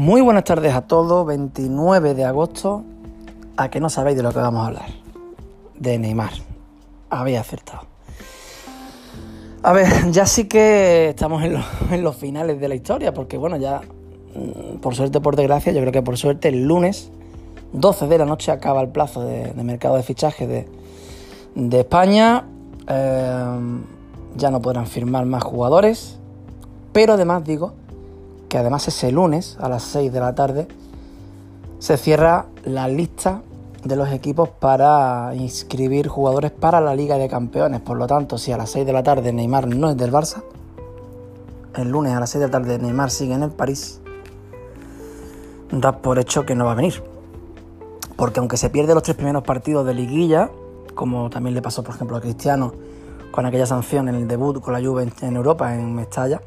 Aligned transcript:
Muy 0.00 0.22
buenas 0.22 0.44
tardes 0.44 0.74
a 0.74 0.80
todos, 0.80 1.26
29 1.26 2.14
de 2.14 2.24
agosto. 2.24 2.84
A 3.58 3.68
que 3.68 3.80
no 3.80 3.90
sabéis 3.90 4.16
de 4.16 4.22
lo 4.22 4.32
que 4.32 4.38
vamos 4.38 4.64
a 4.64 4.68
hablar. 4.68 4.88
De 5.78 5.98
Neymar. 5.98 6.32
Habéis 7.10 7.38
acertado. 7.38 7.82
A 9.62 9.74
ver, 9.74 9.88
ya 10.10 10.24
sí 10.24 10.44
que 10.44 11.10
estamos 11.10 11.44
en, 11.90 12.02
los 12.02 12.16
finales 12.16 12.58
de 12.58 12.68
la 12.68 12.76
historia, 12.76 13.12
porque 13.12 13.36
bueno, 13.36 13.58
ya 13.58 13.82
mm, 14.34 14.78
por 14.78 14.94
suerte 14.94 15.20
por 15.20 15.36
desgracia, 15.36 15.70
yo 15.70 15.80
creo 15.82 15.92
que 15.92 16.00
por 16.00 16.16
suerte 16.16 16.48
el 16.48 16.64
lunes 16.64 17.10
12 17.74 18.06
de 18.06 18.16
la 18.16 18.24
noche 18.24 18.52
acaba 18.52 18.80
el 18.80 18.88
plazo 18.88 19.20
de, 19.22 19.52
mercado 19.62 19.96
de 19.96 20.02
fichaje 20.02 20.46
de, 20.46 21.78
España. 21.78 22.46
Eh, 22.88 23.58
ya 24.34 24.50
no 24.50 24.62
podrán 24.62 24.86
firmar 24.86 25.26
más 25.26 25.44
jugadores, 25.44 26.18
pero 26.94 27.12
además 27.12 27.44
digo 27.44 27.74
que 28.50 28.58
además 28.58 28.86
ese 28.88 29.12
lunes 29.12 29.56
a 29.60 29.68
las 29.68 29.84
6 29.84 30.12
de 30.12 30.20
la 30.20 30.34
tarde 30.34 30.66
se 31.78 31.96
cierra 31.96 32.46
la 32.64 32.88
lista 32.88 33.42
de 33.84 33.94
los 33.96 34.10
equipos 34.10 34.48
para 34.48 35.32
inscribir 35.36 36.08
jugadores 36.08 36.50
para 36.50 36.80
la 36.80 36.94
Liga 36.96 37.16
de 37.16 37.28
Campeones. 37.28 37.80
Por 37.80 37.96
lo 37.96 38.08
tanto, 38.08 38.38
si 38.38 38.50
a 38.50 38.56
las 38.58 38.70
6 38.70 38.84
de 38.84 38.92
la 38.92 39.04
tarde 39.04 39.32
Neymar 39.32 39.68
no 39.68 39.88
es 39.88 39.96
del 39.96 40.12
Barça, 40.12 40.42
el 41.76 41.90
lunes 41.90 42.12
a 42.12 42.20
las 42.20 42.30
6 42.30 42.40
de 42.40 42.46
la 42.48 42.50
tarde 42.50 42.78
Neymar 42.80 43.12
sigue 43.12 43.34
en 43.34 43.44
el 43.44 43.50
París, 43.50 44.00
da 45.70 45.98
por 45.98 46.18
hecho 46.18 46.44
que 46.44 46.56
no 46.56 46.64
va 46.64 46.72
a 46.72 46.74
venir. 46.74 47.04
Porque 48.16 48.40
aunque 48.40 48.56
se 48.56 48.68
pierde 48.68 48.94
los 48.94 49.04
tres 49.04 49.16
primeros 49.16 49.44
partidos 49.44 49.86
de 49.86 49.94
liguilla, 49.94 50.50
como 50.96 51.30
también 51.30 51.54
le 51.54 51.62
pasó 51.62 51.84
por 51.84 51.94
ejemplo 51.94 52.16
a 52.16 52.20
Cristiano 52.20 52.74
con 53.30 53.46
aquella 53.46 53.64
sanción 53.64 54.08
en 54.08 54.16
el 54.16 54.26
debut 54.26 54.60
con 54.60 54.74
la 54.74 54.80
Juve 54.80 55.08
en 55.22 55.36
Europa, 55.36 55.72
en 55.72 55.94
Mestalla, 55.94 56.42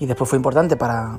y 0.00 0.06
después 0.06 0.30
fue 0.30 0.36
importante 0.36 0.76
para, 0.76 1.18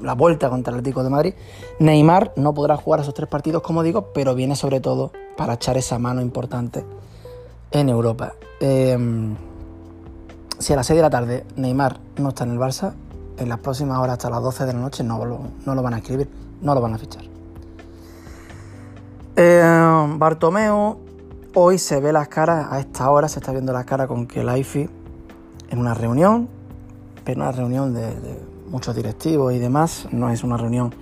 la, 0.00 0.14
vuelta 0.14 0.48
contra 0.48 0.72
el 0.72 0.78
Atlético 0.78 1.04
de 1.04 1.10
Madrid. 1.10 1.34
Neymar 1.78 2.32
no 2.36 2.54
podrá 2.54 2.76
jugar 2.76 3.00
esos 3.00 3.14
tres 3.14 3.28
partidos, 3.28 3.62
como 3.62 3.82
digo, 3.82 4.12
pero 4.14 4.34
viene 4.34 4.56
sobre 4.56 4.80
todo 4.80 5.12
para 5.36 5.54
echar 5.54 5.76
esa 5.76 5.98
mano 5.98 6.22
importante 6.22 6.84
en 7.70 7.88
Europa. 7.88 8.34
Em, 8.60 9.36
si 10.58 10.72
a 10.72 10.76
las 10.76 10.86
6 10.86 10.96
de 10.96 11.02
la 11.02 11.10
tarde 11.10 11.44
Neymar 11.56 11.98
no 12.16 12.30
está 12.30 12.44
en 12.44 12.52
el 12.52 12.58
Barça, 12.58 12.94
en 13.36 13.48
las 13.48 13.58
próximas 13.58 13.98
horas 13.98 14.12
hasta 14.14 14.30
las 14.30 14.42
12 14.42 14.66
de 14.66 14.72
la 14.72 14.78
noche 14.78 15.02
no 15.02 15.24
lo, 15.24 15.40
no 15.66 15.74
lo 15.74 15.82
van 15.82 15.94
a 15.94 15.98
escribir, 15.98 16.28
no 16.60 16.74
lo 16.74 16.80
van 16.80 16.94
a 16.94 16.98
fichar. 16.98 17.24
Eh, 19.36 19.62
hoy 21.54 21.78
se 21.78 22.00
ve 22.00 22.12
las 22.12 22.28
caras, 22.28 22.68
a 22.70 22.80
esta 22.80 23.10
hora 23.10 23.28
se 23.28 23.38
está 23.40 23.52
viendo 23.52 23.72
las 23.72 23.84
caras 23.84 24.06
con 24.06 24.26
Kelaifi 24.26 24.88
en 25.70 25.78
una 25.78 25.94
reunión 25.94 26.48
pero 27.24 27.42
una 27.42 27.52
reunión 27.52 27.94
de, 27.94 28.12
muchos 28.68 28.96
directivos 28.96 29.52
y 29.52 29.58
demás, 29.58 30.08
no 30.12 30.30
es 30.30 30.42
una 30.42 30.56
reunión 30.56 30.94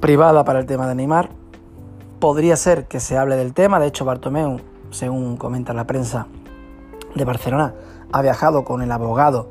privada 0.00 0.44
para 0.44 0.58
el 0.58 0.66
tema 0.66 0.86
de 0.86 0.94
Neymar. 0.94 1.30
Podría 2.20 2.56
ser 2.56 2.86
que 2.86 3.00
se 3.00 3.16
hable 3.16 3.36
del 3.36 3.54
tema, 3.54 3.80
de 3.80 3.86
hecho 3.86 4.04
Bartomeu, 4.04 4.60
según 4.90 5.36
comenta 5.36 5.72
la 5.72 5.86
prensa 5.86 6.26
de 7.14 7.24
Barcelona, 7.24 7.74
ha 8.12 8.22
viajado 8.22 8.64
con 8.64 8.82
el 8.82 8.92
abogado 8.92 9.48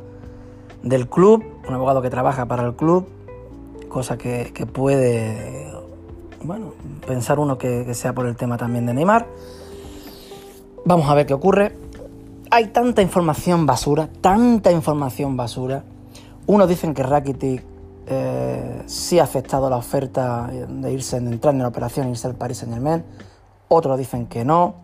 del 0.84 1.10
club, 1.10 1.44
un 1.68 1.74
abogado 1.74 2.02
que 2.02 2.12
trabaja 2.12 2.46
para 2.46 2.64
el 2.64 2.76
club, 2.76 3.08
cosa 3.90 4.18
que, 4.18 4.52
puede, 4.72 5.72
bueno, 6.44 6.74
pensar 7.08 7.40
uno 7.40 7.58
que 7.58 7.92
sea 7.96 8.14
por 8.14 8.28
el 8.28 8.36
tema 8.36 8.58
también 8.58 8.86
de 8.86 8.94
Neymar. 8.94 9.26
Vamos 10.86 11.10
a 11.10 11.16
ver 11.16 11.26
qué 11.26 11.34
ocurre 11.34 11.85
hay 12.56 12.68
tanta 12.68 13.02
información 13.02 13.66
basura, 13.66 14.08
tanta 14.22 14.72
información 14.72 15.36
basura. 15.36 15.84
Unos 16.48 16.70
dicen 16.70 16.94
que 16.94 17.04
Rakitic 17.04 17.66
eh, 18.08 18.82
sí 18.86 19.20
ha 19.20 19.24
aceptado 19.24 19.70
la 19.70 19.76
oferta 19.76 20.48
de 20.48 20.94
irse, 20.94 21.20
de 21.20 21.32
entrar 21.32 21.54
en 21.54 21.64
la 21.64 21.68
operación 21.68 22.08
y 22.08 22.12
irse 22.12 22.28
al 22.28 22.36
Paris 22.36 22.60
Saint 22.60 22.74
Germain. 22.74 23.04
Otros 23.68 23.98
dicen 23.98 24.28
que 24.28 24.46
no. 24.46 24.76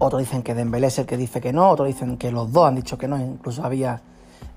Otros 0.00 0.18
dicen 0.18 0.42
que 0.42 0.52
Dembélé 0.52 0.88
es 0.88 0.98
el 0.98 1.06
que 1.06 1.16
dice 1.16 1.40
que 1.40 1.52
no. 1.52 1.70
Otros 1.70 1.86
dicen 1.86 2.16
que 2.16 2.32
los 2.32 2.50
dos 2.50 2.66
han 2.66 2.74
dicho 2.74 2.98
que 2.98 3.06
no. 3.06 3.20
Incluso 3.20 3.62
había 3.62 4.02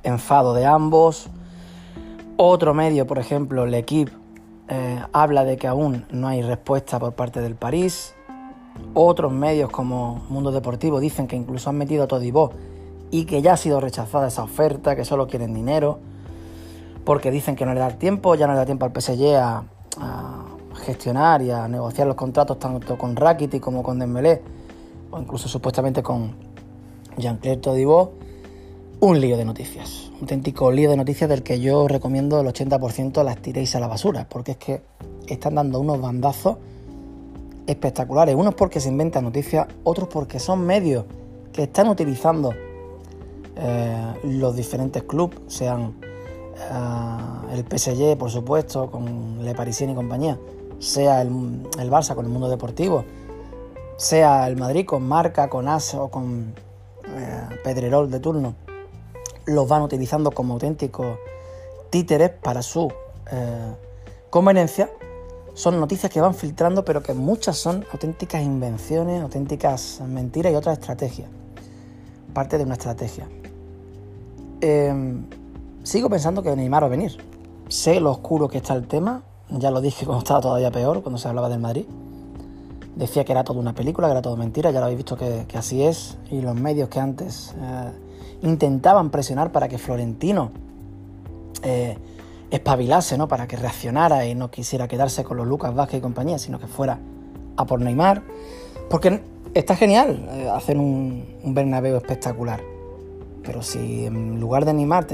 enfado 0.01 0.55
de 0.55 0.65
ambos. 0.65 1.29
Otro 2.35 2.73
medio, 2.73 3.05
por 3.05 3.19
ejemplo, 3.19 3.65
el 3.65 3.75
equipo 3.75 4.11
eh, 4.69 5.03
habla 5.13 5.43
de 5.43 5.57
que 5.57 5.67
aún 5.67 6.07
no 6.09 6.27
hay 6.29 6.41
respuesta 6.41 6.97
por 6.97 7.13
parte 7.13 7.41
del 7.41 7.53
París. 7.53 8.15
Otros 8.93 9.31
medios 9.31 9.69
como 9.69 10.25
Mundo 10.29 10.51
Deportivo 10.51 10.99
dicen 10.99 11.27
que 11.27 11.35
incluso 11.35 11.69
han 11.69 11.77
metido 11.77 12.03
a 12.03 12.07
Todibó 12.07 12.51
y 13.11 13.25
que 13.25 13.41
ya 13.41 13.53
ha 13.53 13.57
sido 13.57 13.79
rechazada 13.79 14.27
esa 14.27 14.43
oferta, 14.43 14.95
que 14.95 15.05
solo 15.05 15.27
quieren 15.27 15.53
dinero, 15.53 15.99
porque 17.05 17.31
dicen 17.31 17.55
que 17.55 17.65
no 17.65 17.73
le 17.73 17.79
da 17.79 17.89
tiempo, 17.97 18.35
ya 18.35 18.47
no 18.47 18.53
le 18.53 18.59
da 18.59 18.65
tiempo 18.65 18.85
al 18.85 18.91
PSG 18.91 19.35
a, 19.35 19.63
gestionar 20.83 21.41
y 21.41 21.49
a 21.49 21.67
negociar 21.67 22.05
los 22.05 22.15
contratos 22.15 22.59
tanto 22.59 22.97
con 22.97 23.15
Rakiti 23.15 23.59
como 23.59 23.81
con 23.81 23.97
Dembélé, 23.97 24.41
o 25.11 25.19
incluso 25.19 25.47
supuestamente 25.47 26.03
con 26.03 26.35
Jean-Claire 27.17 27.59
Todibó. 27.59 28.13
Un 28.99 29.19
lío 29.21 29.37
de 29.37 29.45
noticias, 29.45 30.09
un 30.15 30.21
auténtico 30.21 30.71
lío 30.71 30.89
de 30.89 30.97
noticias 30.97 31.29
del 31.29 31.43
que 31.43 31.59
yo 31.59 31.87
recomiendo 31.87 32.39
el 32.39 32.47
80% 32.47 33.23
las 33.23 33.37
tiréis 33.37 33.75
a 33.75 33.79
la 33.79 33.87
basura, 33.87 34.27
porque 34.27 34.51
es 34.51 34.57
que 34.57 34.81
están 35.27 35.55
dando 35.55 35.79
unos 35.79 36.01
bandazos 36.01 36.57
espectaculares. 37.67 38.33
Unos 38.33 38.55
porque 38.55 38.79
se 38.79 38.89
inventan 38.89 39.25
noticias, 39.25 39.67
otros 39.83 40.07
porque 40.07 40.39
son 40.39 40.65
medios 40.65 41.05
que 41.51 41.63
están 41.63 41.89
utilizando 41.89 42.53
eh, 43.55 44.13
los 44.23 44.55
diferentes 44.55 45.03
clubes, 45.03 45.39
sean 45.47 45.95
eh, 46.55 47.55
el 47.55 47.65
PSG, 47.65 48.17
por 48.17 48.31
supuesto, 48.31 48.89
con 48.89 49.43
Le 49.43 49.53
Parisien 49.53 49.89
y 49.89 49.95
compañía, 49.95 50.39
sea 50.79 51.21
el, 51.21 51.29
Barça 51.89 52.15
con 52.15 52.25
el 52.25 52.31
mundo 52.31 52.49
deportivo, 52.49 53.03
sea 53.97 54.47
el 54.47 54.55
Madrid 54.55 54.85
con 54.85 55.07
Marca, 55.07 55.49
con 55.49 55.67
As 55.67 55.95
o 55.95 56.09
con 56.09 56.53
eh, 57.07 57.59
Pedrerol 57.63 58.09
de 58.09 58.19
turno, 58.19 58.55
los 59.45 59.67
van 59.67 59.81
utilizando 59.81 60.31
como 60.31 60.53
auténticos 60.53 61.17
títeres 61.89 62.29
para 62.29 62.61
su 62.61 62.91
conveniencia 64.29 64.89
son 65.57 65.79
noticias 65.79 66.11
que 66.11 66.21
van 66.21 66.35
filtrando, 66.35 66.85
pero 66.85 67.01
que 67.01 67.15
muchas 67.15 67.57
son 67.57 67.83
auténticas 67.91 68.43
invenciones, 68.43 69.23
auténticas 69.23 70.03
mentiras 70.07 70.53
y 70.53 70.55
otras 70.55 70.77
estrategias. 70.77 71.27
Parte 72.31 72.59
de 72.59 72.63
una 72.63 72.75
estrategia. 72.75 73.27
Em, 74.61 75.25
sigo 75.81 76.11
pensando 76.11 76.43
que 76.43 76.55
Neymar 76.55 76.83
va 76.83 76.85
a 76.85 76.89
venir. 76.91 77.17
Sé 77.69 77.99
lo 77.99 78.11
oscuro 78.11 78.47
que 78.47 78.59
está 78.59 78.75
el 78.75 78.85
tema. 78.85 79.23
Ya 79.49 79.71
lo 79.71 79.81
dije 79.81 80.05
cuando 80.05 80.19
estaba 80.19 80.41
todavía 80.41 80.69
peor, 80.69 81.01
cuando 81.01 81.17
se 81.17 81.27
hablaba 81.27 81.49
del 81.49 81.59
Madrid. 81.59 81.85
Decía 82.95 83.25
que 83.25 83.31
era 83.31 83.43
toda 83.43 83.59
una 83.59 83.73
película, 83.73 84.09
que 84.09 84.11
era 84.11 84.21
todo 84.21 84.37
mentira. 84.37 84.69
Ya 84.69 84.77
lo 84.77 84.85
habéis 84.85 84.97
visto 84.97 85.17
que, 85.17 85.47
así 85.55 85.81
es. 85.81 86.19
Y 86.29 86.41
los 86.41 86.53
medios 86.53 86.87
que 86.89 86.99
antes 86.99 87.55
eh, 87.59 87.91
intentaban 88.43 89.09
presionar 89.09 89.51
para 89.51 89.67
que 89.67 89.79
Florentino 89.79 90.51
eh, 91.63 91.97
espabilase, 92.51 93.17
¿no? 93.17 93.27
Para 93.27 93.47
que 93.47 93.57
reaccionara 93.57 94.25
y 94.25 94.35
no 94.35 94.49
quisiera 94.49 94.87
quedarse 94.87 95.23
con 95.23 95.37
los 95.37 95.47
Lucas 95.47 95.73
Vázquez 95.73 95.99
y 95.99 96.01
compañía, 96.01 96.39
sino 96.39 96.59
que 96.59 96.67
fuera 96.67 96.99
a 97.55 97.65
por 97.65 97.81
Neymar. 97.81 98.23
Porque 98.89 99.21
está 99.53 99.75
genial 99.75 100.27
eh, 100.31 100.49
hacer 100.49 100.77
un, 100.77 101.25
un 101.43 101.53
Bernabéu 101.53 101.97
espectacular. 101.97 102.61
Pero 103.43 103.61
si 103.61 104.05
en 104.05 104.39
lugar 104.39 104.65
de 104.65 104.73
Neymar 104.73 105.07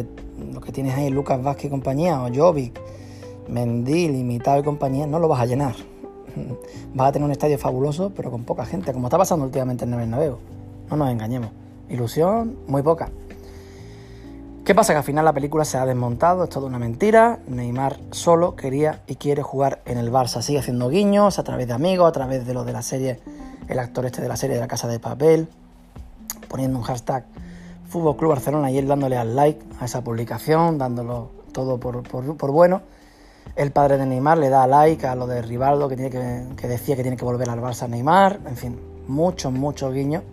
lo 0.53 0.61
que 0.61 0.71
tienes 0.71 0.95
ahí 0.95 1.09
Lucas 1.09 1.41
Vázquez 1.41 1.66
y 1.66 1.69
compañía, 1.69 2.21
o 2.23 2.33
Jovic, 2.33 2.79
Mendy, 3.47 4.07
Limitado 4.07 4.59
y 4.59 4.63
compañía, 4.63 5.07
no 5.07 5.19
lo 5.19 5.27
vas 5.27 5.41
a 5.41 5.45
llenar. 5.45 5.75
Vas 6.95 7.09
a 7.09 7.11
tener 7.11 7.25
un 7.25 7.31
estadio 7.31 7.57
fabuloso, 7.59 8.11
pero 8.15 8.31
con 8.31 8.44
poca 8.44 8.65
gente, 8.65 8.91
como 8.91 9.07
está 9.07 9.17
pasando 9.17 9.45
últimamente 9.45 9.85
en 9.85 9.94
el 9.94 10.00
Bernabéu. 10.00 10.38
No 10.89 10.97
nos 10.97 11.11
engañemos. 11.11 11.51
Ilusión, 11.89 12.57
muy 12.67 12.81
poca. 12.81 13.11
¿Qué 14.65 14.74
pasa? 14.74 14.94
Que 14.94 15.00
al 15.00 15.04
final 15.04 15.25
la 15.25 15.33
película 15.33 15.65
se 15.65 15.77
ha 15.77 15.86
desmontado, 15.86 16.45
es 16.45 16.50
toda 16.50 16.68
una 16.68 16.80
mentira. 16.80 17.39
Neymar 17.48 18.00
solo 18.12 18.56
quería 18.56 19.01
y 19.07 19.15
quiere 19.15 19.44
jugar 19.44 19.81
en 19.83 19.98
el 19.98 20.10
Barça. 20.10 20.42
Sigue 20.42 20.60
haciendo 20.60 20.88
guiños 20.88 21.38
a 21.38 21.44
través 21.44 21.68
de 21.68 21.74
amigos, 21.74 22.07
a 22.07 22.13
través 22.13 22.48
de 22.48 22.54
lo 22.54 22.63
de 22.63 22.71
la 22.71 22.81
serie, 22.81 23.19
el 23.68 23.77
actor 23.77 24.06
este 24.06 24.21
de 24.21 24.30
la 24.30 24.38
serie 24.38 24.56
de 24.56 24.62
la 24.62 24.69
Casa 24.69 24.88
de 24.88 25.00
Papel, 25.00 25.50
poniendo 26.48 26.77
un 26.77 26.86
hashtag 26.86 27.25
Fútbol 27.89 28.15
Club 28.15 28.30
Barcelona 28.30 28.71
y 28.71 28.77
él 28.77 28.88
dándole 28.88 29.18
al 29.18 29.36
like 29.36 29.62
a 29.81 29.86
esa 29.86 30.01
publicación, 30.01 30.77
dándolo 30.77 31.31
todo 31.51 31.77
por, 31.77 32.51
bueno. 32.51 32.83
El 33.57 33.71
padre 33.71 33.98
de 33.98 34.06
Neymar 34.06 34.38
le 34.38 34.48
da 34.48 34.66
like 34.66 35.06
a 35.06 35.16
lo 35.16 35.27
de 35.27 35.42
Rivaldo 35.42 35.89
que, 35.89 35.98
tiene 35.98 36.09
que, 36.56 36.68
decía 36.69 36.95
que 36.95 37.01
tiene 37.01 37.18
que 37.18 37.25
volver 37.25 37.50
al 37.50 37.59
Barça 37.59 37.89
Neymar. 37.89 38.39
En 38.48 38.56
fin, 38.56 38.80
muchos, 39.09 39.51
muchos 39.51 39.94
guiños. 39.94 40.24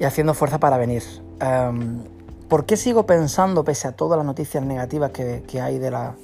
Y 0.00 0.04
haciendo 0.04 0.34
fuerza 0.34 0.58
para 0.58 0.78
venir. 0.78 1.04
Em, 1.38 2.13
¿Por 2.54 2.66
qué 2.66 2.76
sigo 2.76 3.04
pensando, 3.04 3.64
pese 3.64 3.88
a 3.88 3.96
todas 3.96 4.16
las 4.16 4.24
noticias 4.24 4.64
negativas 4.64 5.10
que, 5.10 5.60
hay 5.60 5.78
de 5.80 5.90
la 5.90 6.14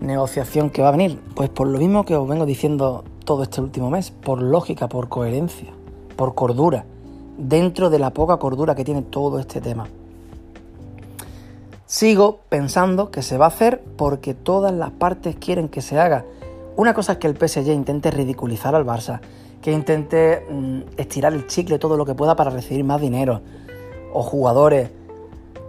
negociación 0.00 0.70
que 0.70 0.82
va 0.82 0.88
a 0.90 0.92
venir? 0.92 1.20
Pues 1.34 1.50
por 1.50 1.66
lo 1.66 1.80
mismo 1.80 2.04
que 2.04 2.14
os 2.14 2.28
vengo 2.28 2.46
diciendo 2.46 3.02
todo 3.24 3.42
este 3.42 3.60
último 3.60 3.90
mes, 3.90 4.12
por 4.12 4.40
lógica, 4.40 4.88
por 4.88 5.08
coherencia, 5.08 5.72
por 6.14 6.36
cordura, 6.36 6.84
dentro 7.38 7.90
de 7.90 7.98
la 7.98 8.10
poca 8.10 8.36
cordura 8.36 8.76
que 8.76 8.84
tiene 8.84 9.02
todo 9.02 9.40
este 9.40 9.60
tema. 9.60 9.88
Sigo 11.86 12.38
pensando 12.48 13.10
que 13.10 13.22
se 13.22 13.36
va 13.36 13.46
a 13.46 13.48
hacer 13.48 13.82
porque 13.96 14.34
todas 14.34 14.72
las 14.72 14.92
partes 14.92 15.34
quieren 15.34 15.68
que 15.68 15.82
se 15.82 15.98
haga. 15.98 16.24
Una 16.76 16.94
cosa 16.94 17.14
es 17.14 17.18
que 17.18 17.26
el 17.26 17.36
PSG 17.36 17.72
intente 17.72 18.12
ridiculizar 18.12 18.76
al 18.76 18.86
Barça, 18.86 19.18
que 19.60 19.72
intente 19.72 20.46
mm, 20.48 20.82
estirar 20.98 21.32
el 21.32 21.48
chicle 21.48 21.80
todo 21.80 21.96
lo 21.96 22.06
que 22.06 22.14
pueda 22.14 22.36
para 22.36 22.50
recibir 22.50 22.84
más 22.84 23.00
dinero, 23.00 23.40
o 24.12 24.22
jugadores, 24.22 24.90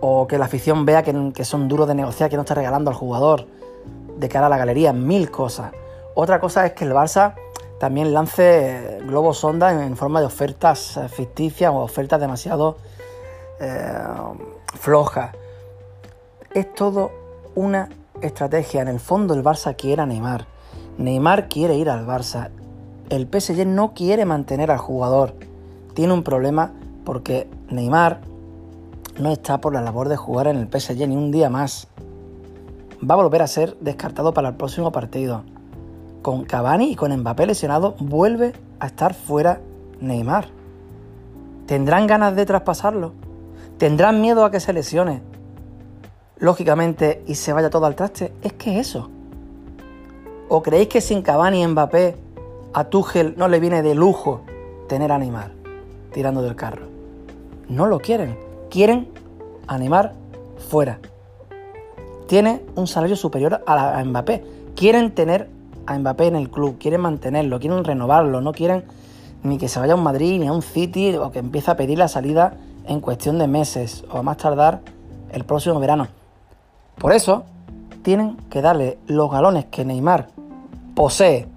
o 0.01 0.28
que 0.28 0.38
la 0.38 0.46
afición 0.46 0.86
vea 0.86 1.04
que, 1.04 1.46
son 1.46 1.68
duros 1.68 1.88
de 1.88 1.96
negociar, 1.96 2.30
que 2.30 2.36
no 2.36 2.44
está 2.44 2.56
regalando 2.56 2.90
al 2.90 2.96
jugador 2.96 3.48
de 4.18 4.30
cara 4.30 4.48
a 4.48 4.50
la 4.50 4.57
galería, 4.57 4.94
mil 4.94 5.31
cosas. 5.31 5.72
Otra 6.16 6.40
cosa 6.40 6.66
es 6.66 6.74
que 6.74 6.86
el 6.86 6.92
Barça 6.92 7.36
también 7.80 8.13
lance 8.13 9.00
globos 9.06 9.38
sonda 9.38 9.72
en 9.72 9.96
forma 9.96 10.19
de 10.19 10.25
ofertas 10.25 10.98
eh, 10.98 11.07
ficticias 11.07 11.72
o 11.72 11.78
ofertas 11.78 12.19
demasiado 12.19 12.78
eh, 13.60 13.94
flojas. 14.75 15.31
Es 16.54 16.74
todo 16.74 17.12
una 17.56 17.90
estrategia. 18.22 18.81
En 18.81 18.90
el 18.90 19.00
fondo 19.00 19.34
el 19.34 19.44
Barça 19.44 19.75
quiere 19.75 20.02
a 20.02 20.06
Neymar. 20.06 20.45
Neymar 20.98 21.48
quiere 21.48 21.75
ir 21.75 21.90
al 21.90 22.06
Barça. 22.06 22.50
El 23.10 23.28
PSG 23.28 23.66
no 23.66 23.94
quiere 23.94 24.25
mantener 24.25 24.72
al 24.72 24.78
jugador. 24.78 25.34
Tiene 25.94 26.13
un 26.13 26.24
problema 26.24 26.74
porque 27.06 27.48
Neymar 27.69 28.22
no 29.19 29.31
está 29.31 29.62
por 29.62 29.74
la 29.74 29.81
labor 29.81 30.10
de 30.10 30.18
jugar 30.18 30.48
en 30.48 30.57
el 30.57 30.68
PSG 30.68 31.07
ni 31.07 31.16
un 31.16 31.31
día 31.31 31.50
más. 31.50 31.88
Va 33.07 33.13
a 33.13 33.18
volver 33.18 33.42
a 33.42 33.48
ser 33.48 33.77
descartado 33.80 34.33
para 34.33 34.50
el 34.50 34.56
próximo 34.56 34.92
partido 34.92 35.44
con 36.21 36.44
Cavani 36.44 36.92
y 36.92 36.95
con 36.95 37.16
Mbappé 37.16 37.45
lesionado, 37.45 37.95
vuelve 38.00 38.54
a 38.80 38.88
estar 38.88 39.13
fuera 39.13 39.62
Neymar. 40.01 40.48
¿Tendrán 41.66 42.07
ganas 42.07 42.36
de 42.36 42.45
traspasarlo? 42.45 43.13
¿Tendrán 43.77 44.21
miedo 44.21 44.44
a 44.44 44.51
que 44.51 44.60
se 44.60 44.74
lesione? 44.74 45.21
Lógicamente, 46.38 47.24
y 47.27 47.36
se 47.36 47.54
vaya 47.54 47.69
todo 47.69 47.86
al 47.86 47.95
traste. 47.95 48.33
Es 48.42 48.54
que 48.54 48.80
eso. 48.80 49.10
¿O 50.48 50.62
creéis 50.62 50.89
que 50.89 51.01
sin 51.01 51.21
Cavani 51.21 51.62
y 51.62 51.68
Mbappé 51.68 52.18
a 52.74 52.86
Tuchel 52.86 53.36
no 53.38 53.48
le 53.48 53.60
viene 53.60 53.81
de 53.81 53.95
lujo 53.95 54.42
tener 54.88 55.12
a 55.12 55.18
Neymar 55.18 55.51
tirando 56.12 56.42
del 56.42 56.56
carro? 56.56 56.88
No 57.68 57.86
lo 57.86 58.00
quieren. 58.00 58.49
Quieren 58.69 59.07
a 59.68 59.77
Neymar 59.77 60.13
fuera. 60.69 61.00
Tiene 62.27 62.62
un 62.75 62.88
salario 62.88 63.16
superior 63.16 63.63
a, 63.66 64.04
Mbappé. 64.04 64.44
Quieren 64.75 65.12
tener 65.12 65.50
a 65.86 65.98
Mbappé 65.98 66.27
en 66.27 66.36
el 66.36 66.50
club, 66.50 66.77
quieren 66.80 67.01
mantenerlo, 67.01 67.60
quieren 67.60 67.83
renovarlo, 67.83 68.42
no 68.42 68.51
quieren 68.54 68.83
ni 69.42 69.57
que 69.57 69.68
se 69.68 69.80
vaya 69.80 69.94
a 69.94 69.95
un 69.95 70.04
Madrid 70.04 70.39
ni 70.39 70.48
a 70.48 70.54
un 70.54 70.62
City 70.62 71.16
o 71.16 71.31
que 71.31 71.39
empiece 71.39 71.71
a 71.71 71.77
pedir 71.77 71.98
la 71.98 72.07
salida 72.07 72.54
en 72.86 73.00
cuestión 73.00 73.39
de 73.39 73.48
meses 73.48 74.04
o 74.12 74.18
a 74.18 74.24
más 74.24 74.38
tardar 74.38 74.81
el 75.31 75.45
próximo 75.45 75.80
verano. 75.80 76.07
Por 76.98 77.13
eso 77.13 77.45
tienen 78.04 78.38
que 78.50 78.62
darle 78.62 79.00
los 79.07 79.31
galones 79.31 79.66
que 79.66 79.86
Neymar 79.86 80.27
posee 80.95 81.48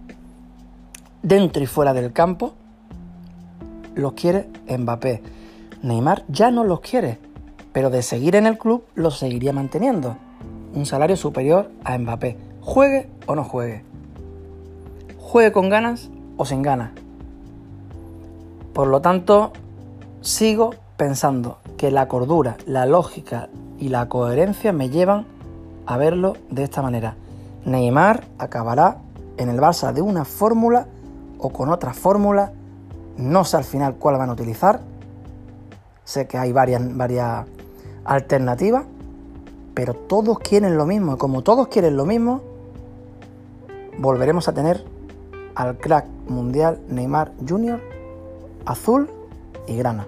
dentro 1.23 1.63
y 1.63 1.67
fuera 1.67 1.93
del 1.93 2.13
campo, 2.13 2.53
los 3.95 4.13
quiere 4.13 4.49
Mbappé. 4.69 5.42
Neymar 5.83 6.25
ya 6.29 6.51
no 6.51 6.65
los 6.65 6.81
quiere, 6.81 7.19
pero 7.73 7.91
de 7.91 8.03
seguir 8.03 8.37
en 8.37 8.47
el 8.47 8.59
club 8.59 8.85
los 8.95 9.19
seguiría 9.19 9.53
manteniendo. 9.53 10.17
Un 10.75 10.87
salario 10.87 11.17
superior 11.17 11.71
a 11.85 11.99
Mbappé, 11.99 12.39
juegue 12.61 13.09
o 13.27 13.35
no 13.35 13.45
juegue 13.45 13.93
juegue 15.33 15.51
con 15.51 15.71
ganas 15.71 16.11
o 16.37 16.45
sin 16.45 16.61
ganas. 16.61 16.91
Por 18.75 18.87
lo 18.87 19.01
tanto, 19.01 19.55
sigo 20.21 20.75
pensando 20.99 21.57
que 21.79 21.91
la 21.91 22.07
cordura, 22.07 22.59
la 22.67 22.85
lógica 22.85 23.49
y 23.79 23.89
la 23.89 24.11
coherencia 24.11 24.75
me 24.75 24.91
llevan 24.91 25.25
a 25.87 25.97
verlo 25.97 26.37
de 26.51 26.65
esta 26.65 26.83
manera. 26.83 27.17
Neymar 27.65 28.25
acabará 28.37 28.99
en 29.39 29.49
el 29.49 29.59
Barça 29.59 29.95
de 29.95 30.03
una 30.03 30.27
fórmula 30.27 30.87
o 31.39 31.49
con 31.49 31.71
otra 31.71 31.95
fórmula. 31.95 32.53
No 33.17 33.47
sé 33.47 33.57
al 33.57 33.65
final 33.65 33.95
cuál 33.95 34.19
van 34.19 34.29
a 34.29 34.35
utilizar. 34.35 34.83
Sé 36.05 36.27
que 36.27 36.39
hay 36.39 36.53
varias, 36.53 36.83
varias 36.97 37.47
alternativas. 38.05 38.85
Pero 39.75 39.95
todos 39.95 40.39
quieren 40.39 40.77
lo 40.77 40.87
mismo. 40.87 41.15
Y 41.15 41.17
como 41.17 41.43
todos 41.43 41.69
quieren 41.69 41.97
lo 41.97 42.05
mismo, 42.05 42.43
volveremos 43.99 44.49
a 44.49 44.53
tener 44.53 44.85
al 45.55 45.79
crack 45.79 46.07
mundial 46.29 46.81
Neymar 46.89 47.33
Jr., 47.47 47.81
azul 48.65 49.09
y 49.67 49.77
grana. 49.77 50.07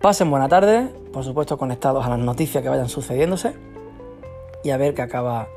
Pasen 0.00 0.30
buena 0.30 0.48
tarde, 0.48 0.88
por 1.12 1.24
supuesto 1.24 1.56
conectados 1.56 2.04
a 2.04 2.10
las 2.10 2.18
noticias 2.18 2.62
que 2.62 2.68
vayan 2.68 2.88
sucediéndose 2.88 3.54
y 4.62 4.70
a 4.70 4.76
ver 4.76 4.94
qué 4.94 5.02
acaba 5.02 5.48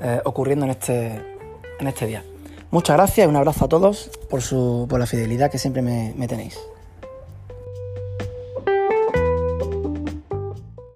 eh, 0.00 0.20
ocurriendo 0.24 0.64
en 0.64 0.72
este, 0.72 1.22
en 1.78 1.86
este 1.86 2.06
día. 2.06 2.24
Muchas 2.70 2.96
gracias 2.96 3.26
y 3.26 3.28
un 3.28 3.36
abrazo 3.36 3.64
a 3.64 3.68
todos 3.68 4.10
por, 4.28 4.42
su, 4.42 4.86
por 4.88 4.98
la 4.98 5.06
fidelidad 5.06 5.50
que 5.50 5.58
siempre 5.58 5.82
me 5.82 6.28
tenéis. 6.28 6.58